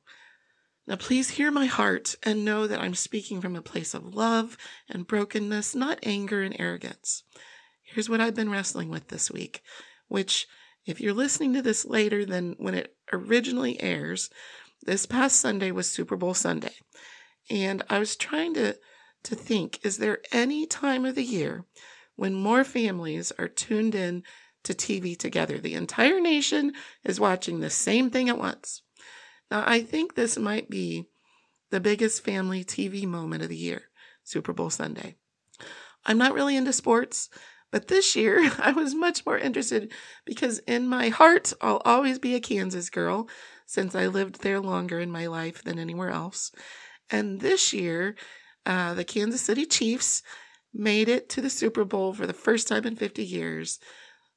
Now, 0.86 0.96
please 0.96 1.30
hear 1.30 1.50
my 1.50 1.64
heart 1.64 2.14
and 2.22 2.44
know 2.44 2.66
that 2.66 2.80
I'm 2.80 2.94
speaking 2.94 3.40
from 3.40 3.56
a 3.56 3.62
place 3.62 3.94
of 3.94 4.14
love 4.14 4.58
and 4.90 5.06
brokenness, 5.06 5.74
not 5.74 5.98
anger 6.02 6.42
and 6.42 6.54
arrogance. 6.58 7.22
Here's 7.82 8.10
what 8.10 8.20
I've 8.20 8.34
been 8.34 8.50
wrestling 8.50 8.90
with 8.90 9.08
this 9.08 9.30
week, 9.30 9.62
which, 10.08 10.46
if 10.84 11.00
you're 11.00 11.14
listening 11.14 11.54
to 11.54 11.62
this 11.62 11.86
later 11.86 12.26
than 12.26 12.56
when 12.58 12.74
it 12.74 12.94
originally 13.12 13.80
airs, 13.80 14.28
this 14.82 15.06
past 15.06 15.40
Sunday 15.40 15.70
was 15.70 15.90
Super 15.90 16.16
Bowl 16.16 16.34
Sunday. 16.34 16.74
And 17.48 17.82
I 17.88 17.98
was 17.98 18.16
trying 18.16 18.52
to, 18.54 18.76
to 19.24 19.34
think 19.34 19.84
is 19.84 19.98
there 19.98 20.20
any 20.32 20.66
time 20.66 21.04
of 21.04 21.14
the 21.14 21.24
year 21.24 21.64
when 22.16 22.34
more 22.34 22.64
families 22.64 23.32
are 23.38 23.48
tuned 23.48 23.94
in 23.94 24.22
to 24.62 24.74
TV 24.74 25.18
together? 25.18 25.58
The 25.58 25.74
entire 25.74 26.20
nation 26.20 26.72
is 27.02 27.20
watching 27.20 27.60
the 27.60 27.70
same 27.70 28.10
thing 28.10 28.28
at 28.28 28.38
once. 28.38 28.82
Now, 29.50 29.64
I 29.66 29.82
think 29.82 30.14
this 30.14 30.38
might 30.38 30.70
be 30.70 31.08
the 31.70 31.80
biggest 31.80 32.24
family 32.24 32.64
TV 32.64 33.06
moment 33.06 33.42
of 33.42 33.48
the 33.48 33.56
year, 33.56 33.82
Super 34.22 34.52
Bowl 34.52 34.70
Sunday. 34.70 35.16
I'm 36.06 36.18
not 36.18 36.34
really 36.34 36.56
into 36.56 36.72
sports, 36.72 37.30
but 37.70 37.88
this 37.88 38.14
year 38.14 38.50
I 38.58 38.72
was 38.72 38.94
much 38.94 39.26
more 39.26 39.38
interested 39.38 39.92
because 40.24 40.60
in 40.60 40.86
my 40.86 41.08
heart, 41.08 41.52
I'll 41.60 41.82
always 41.84 42.18
be 42.18 42.34
a 42.34 42.40
Kansas 42.40 42.90
girl 42.90 43.28
since 43.66 43.94
I 43.94 44.06
lived 44.06 44.42
there 44.42 44.60
longer 44.60 45.00
in 45.00 45.10
my 45.10 45.26
life 45.26 45.62
than 45.62 45.78
anywhere 45.78 46.10
else. 46.10 46.52
And 47.10 47.40
this 47.40 47.72
year, 47.72 48.16
uh, 48.66 48.94
the 48.94 49.04
Kansas 49.04 49.42
City 49.42 49.66
Chiefs 49.66 50.22
made 50.72 51.08
it 51.08 51.28
to 51.30 51.40
the 51.40 51.50
Super 51.50 51.84
Bowl 51.84 52.12
for 52.12 52.26
the 52.26 52.32
first 52.32 52.66
time 52.68 52.84
in 52.84 52.96
50 52.96 53.24
years. 53.24 53.78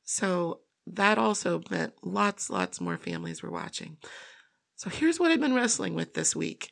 So 0.04 0.62
that 0.86 1.18
also 1.18 1.62
meant 1.70 1.94
lots, 2.04 2.50
lots 2.50 2.80
more 2.80 2.98
families 2.98 3.42
were 3.42 3.52
watching. 3.52 3.98
So 4.76 4.90
here's 4.90 5.20
what 5.20 5.32
I've 5.32 5.42
been 5.42 5.56
wrestling 5.56 5.96
with 5.96 6.14
this 6.14 6.36
week 6.36 6.72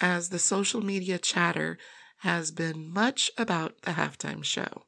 as 0.00 0.28
the 0.28 0.38
social 0.38 0.84
media 0.84 1.18
chatter 1.18 1.78
has 2.18 2.50
been 2.50 2.92
much 2.92 3.30
about 3.38 3.82
the 3.82 3.92
halftime 3.92 4.44
show. 4.44 4.84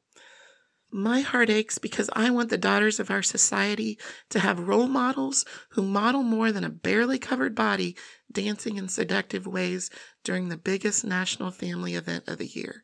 My 0.93 1.21
heart 1.21 1.49
aches 1.49 1.77
because 1.77 2.09
I 2.13 2.29
want 2.31 2.49
the 2.49 2.57
daughters 2.57 2.99
of 2.99 3.09
our 3.09 3.21
society 3.21 3.97
to 4.29 4.39
have 4.39 4.67
role 4.67 4.87
models 4.87 5.45
who 5.69 5.83
model 5.83 6.21
more 6.21 6.51
than 6.51 6.65
a 6.65 6.69
barely 6.69 7.17
covered 7.17 7.55
body 7.55 7.95
dancing 8.29 8.75
in 8.75 8.89
seductive 8.89 9.47
ways 9.47 9.89
during 10.23 10.49
the 10.49 10.57
biggest 10.57 11.03
national 11.03 11.51
family 11.51 11.95
event 11.95 12.27
of 12.27 12.37
the 12.37 12.47
year. 12.47 12.83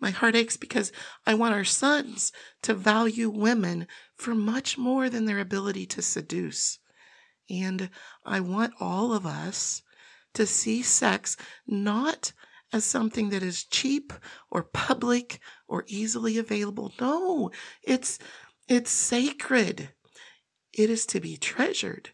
My 0.00 0.10
heart 0.10 0.34
aches 0.34 0.56
because 0.56 0.92
I 1.26 1.34
want 1.34 1.54
our 1.54 1.64
sons 1.64 2.32
to 2.62 2.72
value 2.72 3.28
women 3.28 3.86
for 4.16 4.34
much 4.34 4.78
more 4.78 5.10
than 5.10 5.26
their 5.26 5.38
ability 5.38 5.84
to 5.86 6.02
seduce. 6.02 6.78
And 7.50 7.90
I 8.24 8.40
want 8.40 8.72
all 8.80 9.12
of 9.12 9.26
us 9.26 9.82
to 10.34 10.46
see 10.46 10.82
sex 10.82 11.36
not 11.66 12.32
as 12.72 12.84
something 12.84 13.30
that 13.30 13.42
is 13.42 13.64
cheap 13.64 14.12
or 14.50 14.62
public 14.62 15.40
or 15.68 15.84
easily 15.88 16.38
available. 16.38 16.92
No, 17.00 17.50
it's, 17.82 18.18
it's 18.68 18.90
sacred. 18.90 19.90
It 20.72 20.88
is 20.88 21.04
to 21.06 21.20
be 21.20 21.36
treasured. 21.36 22.10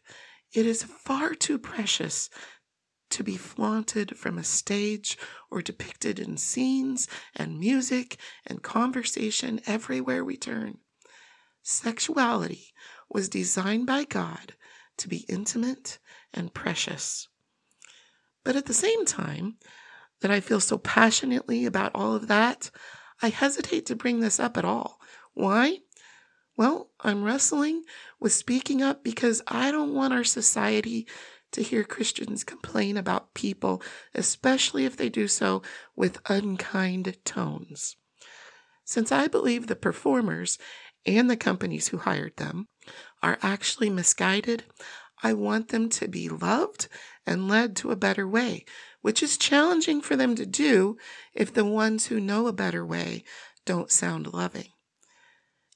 It 0.52 0.66
is 0.66 0.82
far 0.82 1.34
too 1.34 1.58
precious 1.58 2.30
to 3.10 3.22
be 3.22 3.36
flaunted 3.36 4.16
from 4.16 4.38
a 4.38 4.44
stage 4.44 5.16
or 5.50 5.62
depicted 5.62 6.18
in 6.18 6.36
scenes 6.36 7.08
and 7.34 7.60
music 7.60 8.18
and 8.46 8.62
conversation 8.62 9.60
everywhere 9.66 10.24
we 10.24 10.36
turn. 10.36 10.78
Sexuality 11.62 12.72
was 13.08 13.28
designed 13.28 13.86
by 13.86 14.04
God 14.04 14.54
to 14.98 15.08
be 15.08 15.24
intimate 15.28 15.98
and 16.32 16.54
precious. 16.54 17.28
But 18.44 18.56
at 18.56 18.66
the 18.66 18.74
same 18.74 19.04
time 19.04 19.56
that 20.20 20.30
I 20.30 20.40
feel 20.40 20.60
so 20.60 20.78
passionately 20.78 21.66
about 21.66 21.92
all 21.94 22.14
of 22.14 22.28
that, 22.28 22.70
I 23.22 23.28
hesitate 23.28 23.86
to 23.86 23.96
bring 23.96 24.20
this 24.20 24.38
up 24.38 24.56
at 24.56 24.64
all. 24.64 25.00
Why? 25.34 25.80
Well, 26.56 26.90
I'm 27.00 27.22
wrestling 27.22 27.82
with 28.18 28.32
speaking 28.32 28.82
up 28.82 29.04
because 29.04 29.42
I 29.46 29.70
don't 29.70 29.94
want 29.94 30.14
our 30.14 30.24
society 30.24 31.06
to 31.52 31.62
hear 31.62 31.84
Christians 31.84 32.44
complain 32.44 32.96
about 32.96 33.34
people, 33.34 33.82
especially 34.14 34.84
if 34.84 34.96
they 34.96 35.08
do 35.08 35.28
so 35.28 35.62
with 35.94 36.20
unkind 36.28 37.16
tones. 37.24 37.96
Since 38.84 39.10
I 39.10 39.26
believe 39.26 39.66
the 39.66 39.76
performers 39.76 40.58
and 41.04 41.30
the 41.30 41.36
companies 41.36 41.88
who 41.88 41.98
hired 41.98 42.36
them 42.36 42.68
are 43.22 43.38
actually 43.42 43.90
misguided, 43.90 44.64
I 45.22 45.32
want 45.32 45.68
them 45.68 45.88
to 45.90 46.08
be 46.08 46.28
loved 46.28 46.88
and 47.26 47.48
led 47.48 47.74
to 47.76 47.90
a 47.90 47.96
better 47.96 48.28
way, 48.28 48.64
which 49.00 49.22
is 49.22 49.38
challenging 49.38 50.00
for 50.00 50.14
them 50.14 50.34
to 50.36 50.46
do 50.46 50.98
if 51.34 51.52
the 51.52 51.64
ones 51.64 52.06
who 52.06 52.20
know 52.20 52.46
a 52.46 52.52
better 52.52 52.84
way 52.84 53.24
don't 53.64 53.90
sound 53.90 54.32
loving. 54.32 54.68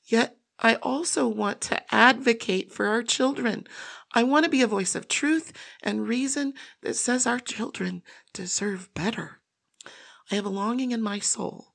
Yet, 0.04 0.36
I 0.58 0.74
also 0.76 1.26
want 1.26 1.60
to 1.62 1.94
advocate 1.94 2.72
for 2.72 2.86
our 2.86 3.02
children. 3.02 3.66
I 4.12 4.24
want 4.24 4.44
to 4.44 4.50
be 4.50 4.62
a 4.62 4.66
voice 4.66 4.94
of 4.94 5.08
truth 5.08 5.52
and 5.82 6.08
reason 6.08 6.54
that 6.82 6.94
says 6.94 7.26
our 7.26 7.38
children 7.38 8.02
deserve 8.32 8.92
better. 8.94 9.40
I 10.30 10.34
have 10.34 10.46
a 10.46 10.50
longing 10.50 10.90
in 10.90 11.00
my 11.00 11.20
soul 11.20 11.74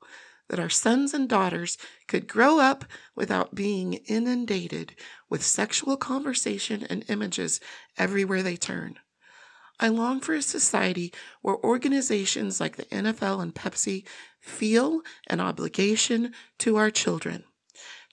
that 0.49 0.59
our 0.59 0.69
sons 0.69 1.13
and 1.13 1.27
daughters 1.27 1.77
could 2.07 2.27
grow 2.27 2.59
up 2.59 2.85
without 3.15 3.55
being 3.55 3.93
inundated 3.93 4.95
with 5.29 5.43
sexual 5.43 5.97
conversation 5.97 6.83
and 6.83 7.05
images 7.09 7.59
everywhere 7.97 8.43
they 8.43 8.57
turn. 8.57 8.99
I 9.79 9.87
long 9.87 10.21
for 10.21 10.33
a 10.33 10.41
society 10.41 11.13
where 11.41 11.57
organizations 11.57 12.59
like 12.59 12.75
the 12.75 12.85
NFL 12.85 13.41
and 13.41 13.55
Pepsi 13.55 14.05
feel 14.39 15.01
an 15.27 15.39
obligation 15.39 16.33
to 16.59 16.77
our 16.77 16.91
children 16.91 17.43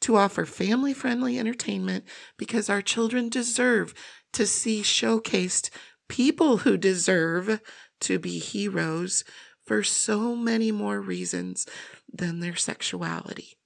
to 0.03 0.17
offer 0.17 0.45
family 0.45 0.93
friendly 0.93 1.39
entertainment 1.39 2.05
because 2.37 2.69
our 2.69 2.83
children 2.83 3.29
deserve 3.29 3.95
to 4.33 4.47
see 4.47 4.83
showcased 4.83 5.71
people 6.09 6.59
who 6.59 6.77
deserve 6.77 7.61
to 8.01 8.19
be 8.19 8.39
heroes 8.39 9.25
for 9.65 9.83
so 9.83 10.35
many 10.35 10.71
more 10.71 11.01
reasons 11.01 11.67
than 12.13 12.41
their 12.41 12.57
sexuality. 12.57 13.57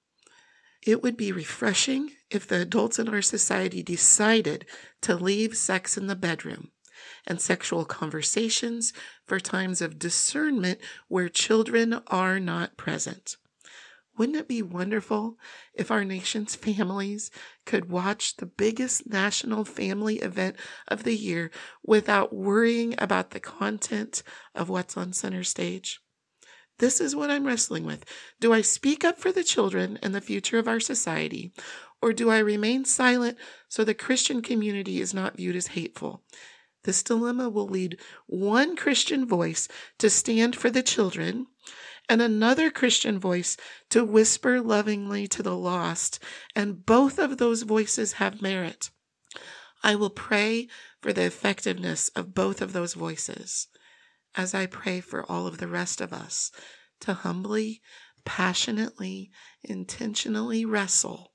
It 0.85 1.03
would 1.03 1.17
be 1.17 1.31
refreshing 1.31 2.11
if 2.29 2.47
the 2.47 2.61
adults 2.61 2.99
in 2.99 3.09
our 3.09 3.21
society 3.21 3.83
decided 3.83 4.65
to 5.01 5.15
leave 5.15 5.57
sex 5.57 5.97
in 5.97 6.07
the 6.07 6.15
bedroom 6.15 6.71
and 7.25 7.41
sexual 7.41 7.83
conversations 7.83 8.93
for 9.25 9.39
times 9.39 9.81
of 9.81 9.99
discernment 9.99 10.79
where 11.07 11.29
children 11.29 11.99
are 12.07 12.39
not 12.39 12.77
present. 12.77 13.35
Wouldn't 14.17 14.37
it 14.37 14.47
be 14.47 14.63
wonderful 14.63 15.37
if 15.73 15.91
our 15.91 16.03
nation's 16.03 16.55
families 16.55 17.29
could 17.65 17.89
watch 17.89 18.35
the 18.35 18.47
biggest 18.47 19.07
national 19.07 19.63
family 19.63 20.15
event 20.17 20.55
of 20.87 21.03
the 21.03 21.15
year 21.15 21.51
without 21.83 22.33
worrying 22.33 22.95
about 22.97 23.29
the 23.29 23.39
content 23.39 24.23
of 24.55 24.69
what's 24.69 24.97
on 24.97 25.13
center 25.13 25.43
stage? 25.43 25.99
This 26.79 26.99
is 26.99 27.15
what 27.15 27.29
I'm 27.29 27.45
wrestling 27.45 27.85
with. 27.85 28.05
Do 28.39 28.53
I 28.53 28.61
speak 28.61 29.05
up 29.05 29.19
for 29.19 29.31
the 29.31 29.43
children 29.43 29.99
and 30.01 30.13
the 30.13 30.21
future 30.21 30.57
of 30.57 30.67
our 30.67 30.79
society, 30.79 31.53
or 32.01 32.13
do 32.13 32.29
I 32.29 32.39
remain 32.39 32.85
silent 32.85 33.37
so 33.67 33.83
the 33.83 33.93
Christian 33.93 34.41
community 34.41 34.99
is 34.99 35.13
not 35.13 35.37
viewed 35.37 35.55
as 35.55 35.67
hateful? 35.67 36.23
This 36.83 37.03
dilemma 37.03 37.49
will 37.49 37.67
lead 37.67 37.99
one 38.27 38.75
Christian 38.75 39.27
voice 39.27 39.67
to 39.97 40.09
stand 40.09 40.55
for 40.55 40.69
the 40.69 40.83
children 40.83 41.47
and 42.09 42.21
another 42.21 42.69
Christian 42.69 43.19
voice 43.19 43.57
to 43.89 44.03
whisper 44.03 44.61
lovingly 44.61 45.27
to 45.27 45.43
the 45.43 45.55
lost, 45.55 46.19
and 46.55 46.85
both 46.85 47.19
of 47.19 47.37
those 47.37 47.63
voices 47.63 48.13
have 48.13 48.41
merit. 48.41 48.89
I 49.83 49.95
will 49.95 50.09
pray 50.09 50.67
for 51.01 51.13
the 51.13 51.25
effectiveness 51.25 52.09
of 52.09 52.33
both 52.33 52.61
of 52.61 52.73
those 52.73 52.93
voices 52.93 53.67
as 54.35 54.53
I 54.53 54.65
pray 54.67 55.01
for 55.01 55.29
all 55.29 55.47
of 55.47 55.57
the 55.57 55.67
rest 55.67 55.99
of 55.99 56.13
us 56.13 56.51
to 57.01 57.13
humbly, 57.13 57.81
passionately, 58.25 59.31
intentionally 59.63 60.65
wrestle 60.65 61.33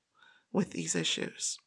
with 0.51 0.71
these 0.71 0.95
issues. 0.95 1.57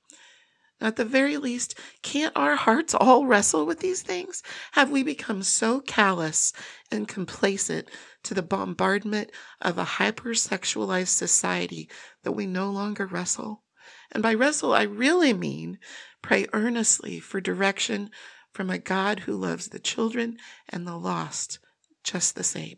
At 0.78 0.97
the 0.97 1.06
very 1.06 1.38
least, 1.38 1.75
can't 2.02 2.37
our 2.37 2.54
hearts 2.54 2.95
all 2.95 3.25
wrestle 3.25 3.64
with 3.64 3.80
these 3.80 4.02
things? 4.02 4.42
Have 4.73 4.90
we 4.90 5.02
become 5.02 5.42
so 5.42 5.80
callous 5.80 6.52
and 6.90 7.09
complacent 7.09 7.88
to 8.25 8.35
the 8.35 8.42
bombardment 8.42 9.30
of 9.62 9.78
a 9.78 9.85
hypersexualized 9.85 11.09
society 11.09 11.88
that 12.25 12.33
we 12.33 12.47
no 12.47 12.71
longer 12.71 13.06
wrestle? 13.06 13.64
And 14.12 14.23
by 14.23 14.35
wrestle, 14.35 14.75
I 14.75 14.83
really 14.83 15.33
mean 15.33 15.78
pray 16.21 16.47
earnestly 16.52 17.21
for 17.21 17.40
direction 17.40 18.11
from 18.52 18.68
a 18.68 18.78
God 18.78 19.21
who 19.21 19.35
loves 19.35 19.68
the 19.68 19.78
children 19.78 20.37
and 20.68 20.87
the 20.87 20.97
lost 20.97 21.59
just 22.04 22.35
the 22.35 22.45
same. 22.45 22.76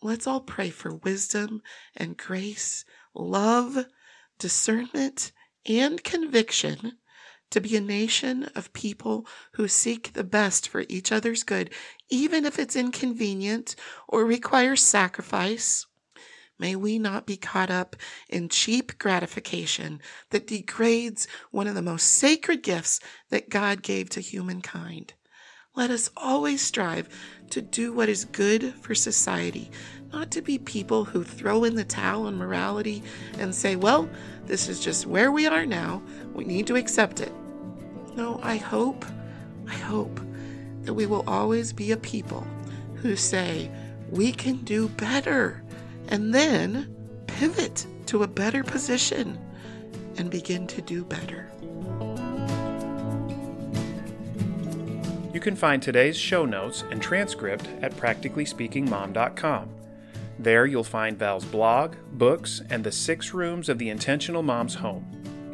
Let's 0.00 0.26
all 0.26 0.40
pray 0.40 0.70
for 0.70 0.94
wisdom 0.94 1.60
and 1.94 2.16
grace, 2.16 2.86
love, 3.14 3.84
discernment, 4.38 5.32
and 5.66 6.02
conviction 6.02 6.98
to 7.50 7.60
be 7.60 7.76
a 7.76 7.80
nation 7.80 8.44
of 8.54 8.72
people 8.72 9.26
who 9.52 9.68
seek 9.68 10.12
the 10.12 10.24
best 10.24 10.68
for 10.68 10.84
each 10.88 11.12
other's 11.12 11.42
good, 11.42 11.70
even 12.08 12.44
if 12.44 12.58
it's 12.58 12.76
inconvenient 12.76 13.74
or 14.06 14.24
requires 14.24 14.82
sacrifice. 14.82 15.86
May 16.58 16.74
we 16.74 16.98
not 16.98 17.26
be 17.26 17.36
caught 17.36 17.70
up 17.70 17.94
in 18.28 18.48
cheap 18.48 18.98
gratification 18.98 20.00
that 20.30 20.48
degrades 20.48 21.28
one 21.50 21.68
of 21.68 21.74
the 21.74 21.82
most 21.82 22.06
sacred 22.06 22.62
gifts 22.62 23.00
that 23.30 23.48
God 23.48 23.82
gave 23.82 24.10
to 24.10 24.20
humankind. 24.20 25.14
Let 25.78 25.92
us 25.92 26.10
always 26.16 26.60
strive 26.60 27.08
to 27.50 27.62
do 27.62 27.92
what 27.92 28.08
is 28.08 28.24
good 28.24 28.74
for 28.80 28.96
society, 28.96 29.70
not 30.12 30.32
to 30.32 30.42
be 30.42 30.58
people 30.58 31.04
who 31.04 31.22
throw 31.22 31.62
in 31.62 31.76
the 31.76 31.84
towel 31.84 32.26
on 32.26 32.34
morality 32.34 33.00
and 33.38 33.54
say, 33.54 33.76
well, 33.76 34.10
this 34.46 34.68
is 34.68 34.80
just 34.80 35.06
where 35.06 35.30
we 35.30 35.46
are 35.46 35.64
now. 35.64 36.02
We 36.34 36.44
need 36.44 36.66
to 36.66 36.74
accept 36.74 37.20
it. 37.20 37.30
No, 38.16 38.40
I 38.42 38.56
hope, 38.56 39.04
I 39.68 39.74
hope 39.74 40.20
that 40.82 40.94
we 40.94 41.06
will 41.06 41.22
always 41.28 41.72
be 41.72 41.92
a 41.92 41.96
people 41.96 42.44
who 42.96 43.14
say, 43.14 43.70
we 44.10 44.32
can 44.32 44.56
do 44.64 44.88
better, 44.88 45.62
and 46.08 46.34
then 46.34 46.92
pivot 47.28 47.86
to 48.06 48.24
a 48.24 48.26
better 48.26 48.64
position 48.64 49.38
and 50.16 50.28
begin 50.28 50.66
to 50.66 50.82
do 50.82 51.04
better. 51.04 51.48
You 55.32 55.40
can 55.40 55.56
find 55.56 55.82
today's 55.82 56.16
show 56.16 56.46
notes 56.46 56.84
and 56.90 57.02
transcript 57.02 57.68
at 57.82 57.94
practicallyspeakingmom.com. 57.96 59.68
There 60.38 60.66
you'll 60.66 60.84
find 60.84 61.18
Val's 61.18 61.44
blog, 61.44 61.96
books, 62.12 62.62
and 62.70 62.82
the 62.82 62.92
six 62.92 63.34
rooms 63.34 63.68
of 63.68 63.78
the 63.78 63.90
Intentional 63.90 64.42
Mom's 64.42 64.76
home. 64.76 65.04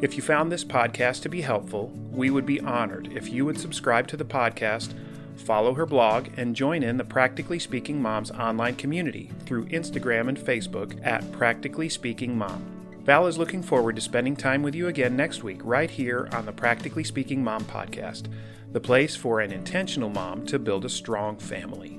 If 0.01 0.15
you 0.15 0.21
found 0.21 0.49
this 0.49 0.63
podcast 0.63 1.23
to 1.23 1.29
be 1.29 1.41
helpful, 1.41 1.91
we 2.09 2.29
would 2.29 2.45
be 2.45 2.61
honored 2.61 3.11
if 3.13 3.29
you 3.29 3.43
would 3.43 3.59
subscribe 3.59 4.07
to 4.07 4.17
the 4.17 4.23
podcast, 4.23 4.93
follow 5.35 5.73
her 5.73 5.85
blog, 5.85 6.27
and 6.37 6.55
join 6.55 6.81
in 6.81 6.95
the 6.95 7.03
Practically 7.03 7.59
Speaking 7.59 8.01
Moms 8.01 8.31
online 8.31 8.75
community 8.75 9.31
through 9.45 9.67
Instagram 9.67 10.29
and 10.29 10.37
Facebook 10.37 11.05
at 11.05 11.29
Practically 11.33 11.89
Speaking 11.89 12.37
Mom. 12.37 12.63
Val 13.03 13.27
is 13.27 13.37
looking 13.37 13.61
forward 13.61 13.95
to 13.95 14.01
spending 14.01 14.35
time 14.35 14.63
with 14.63 14.73
you 14.73 14.87
again 14.87 15.17
next 15.17 15.43
week, 15.43 15.59
right 15.63 15.89
here 15.89 16.29
on 16.31 16.45
the 16.45 16.51
Practically 16.53 17.03
Speaking 17.03 17.43
Mom 17.43 17.63
podcast, 17.65 18.27
the 18.75 18.81
place 18.81 19.15
for 19.15 19.39
an 19.39 19.53
intentional 19.53 20.09
mom 20.09 20.45
to 20.45 20.59
build 20.59 20.83
a 20.83 20.89
strong 20.89 21.37
family. 21.37 21.97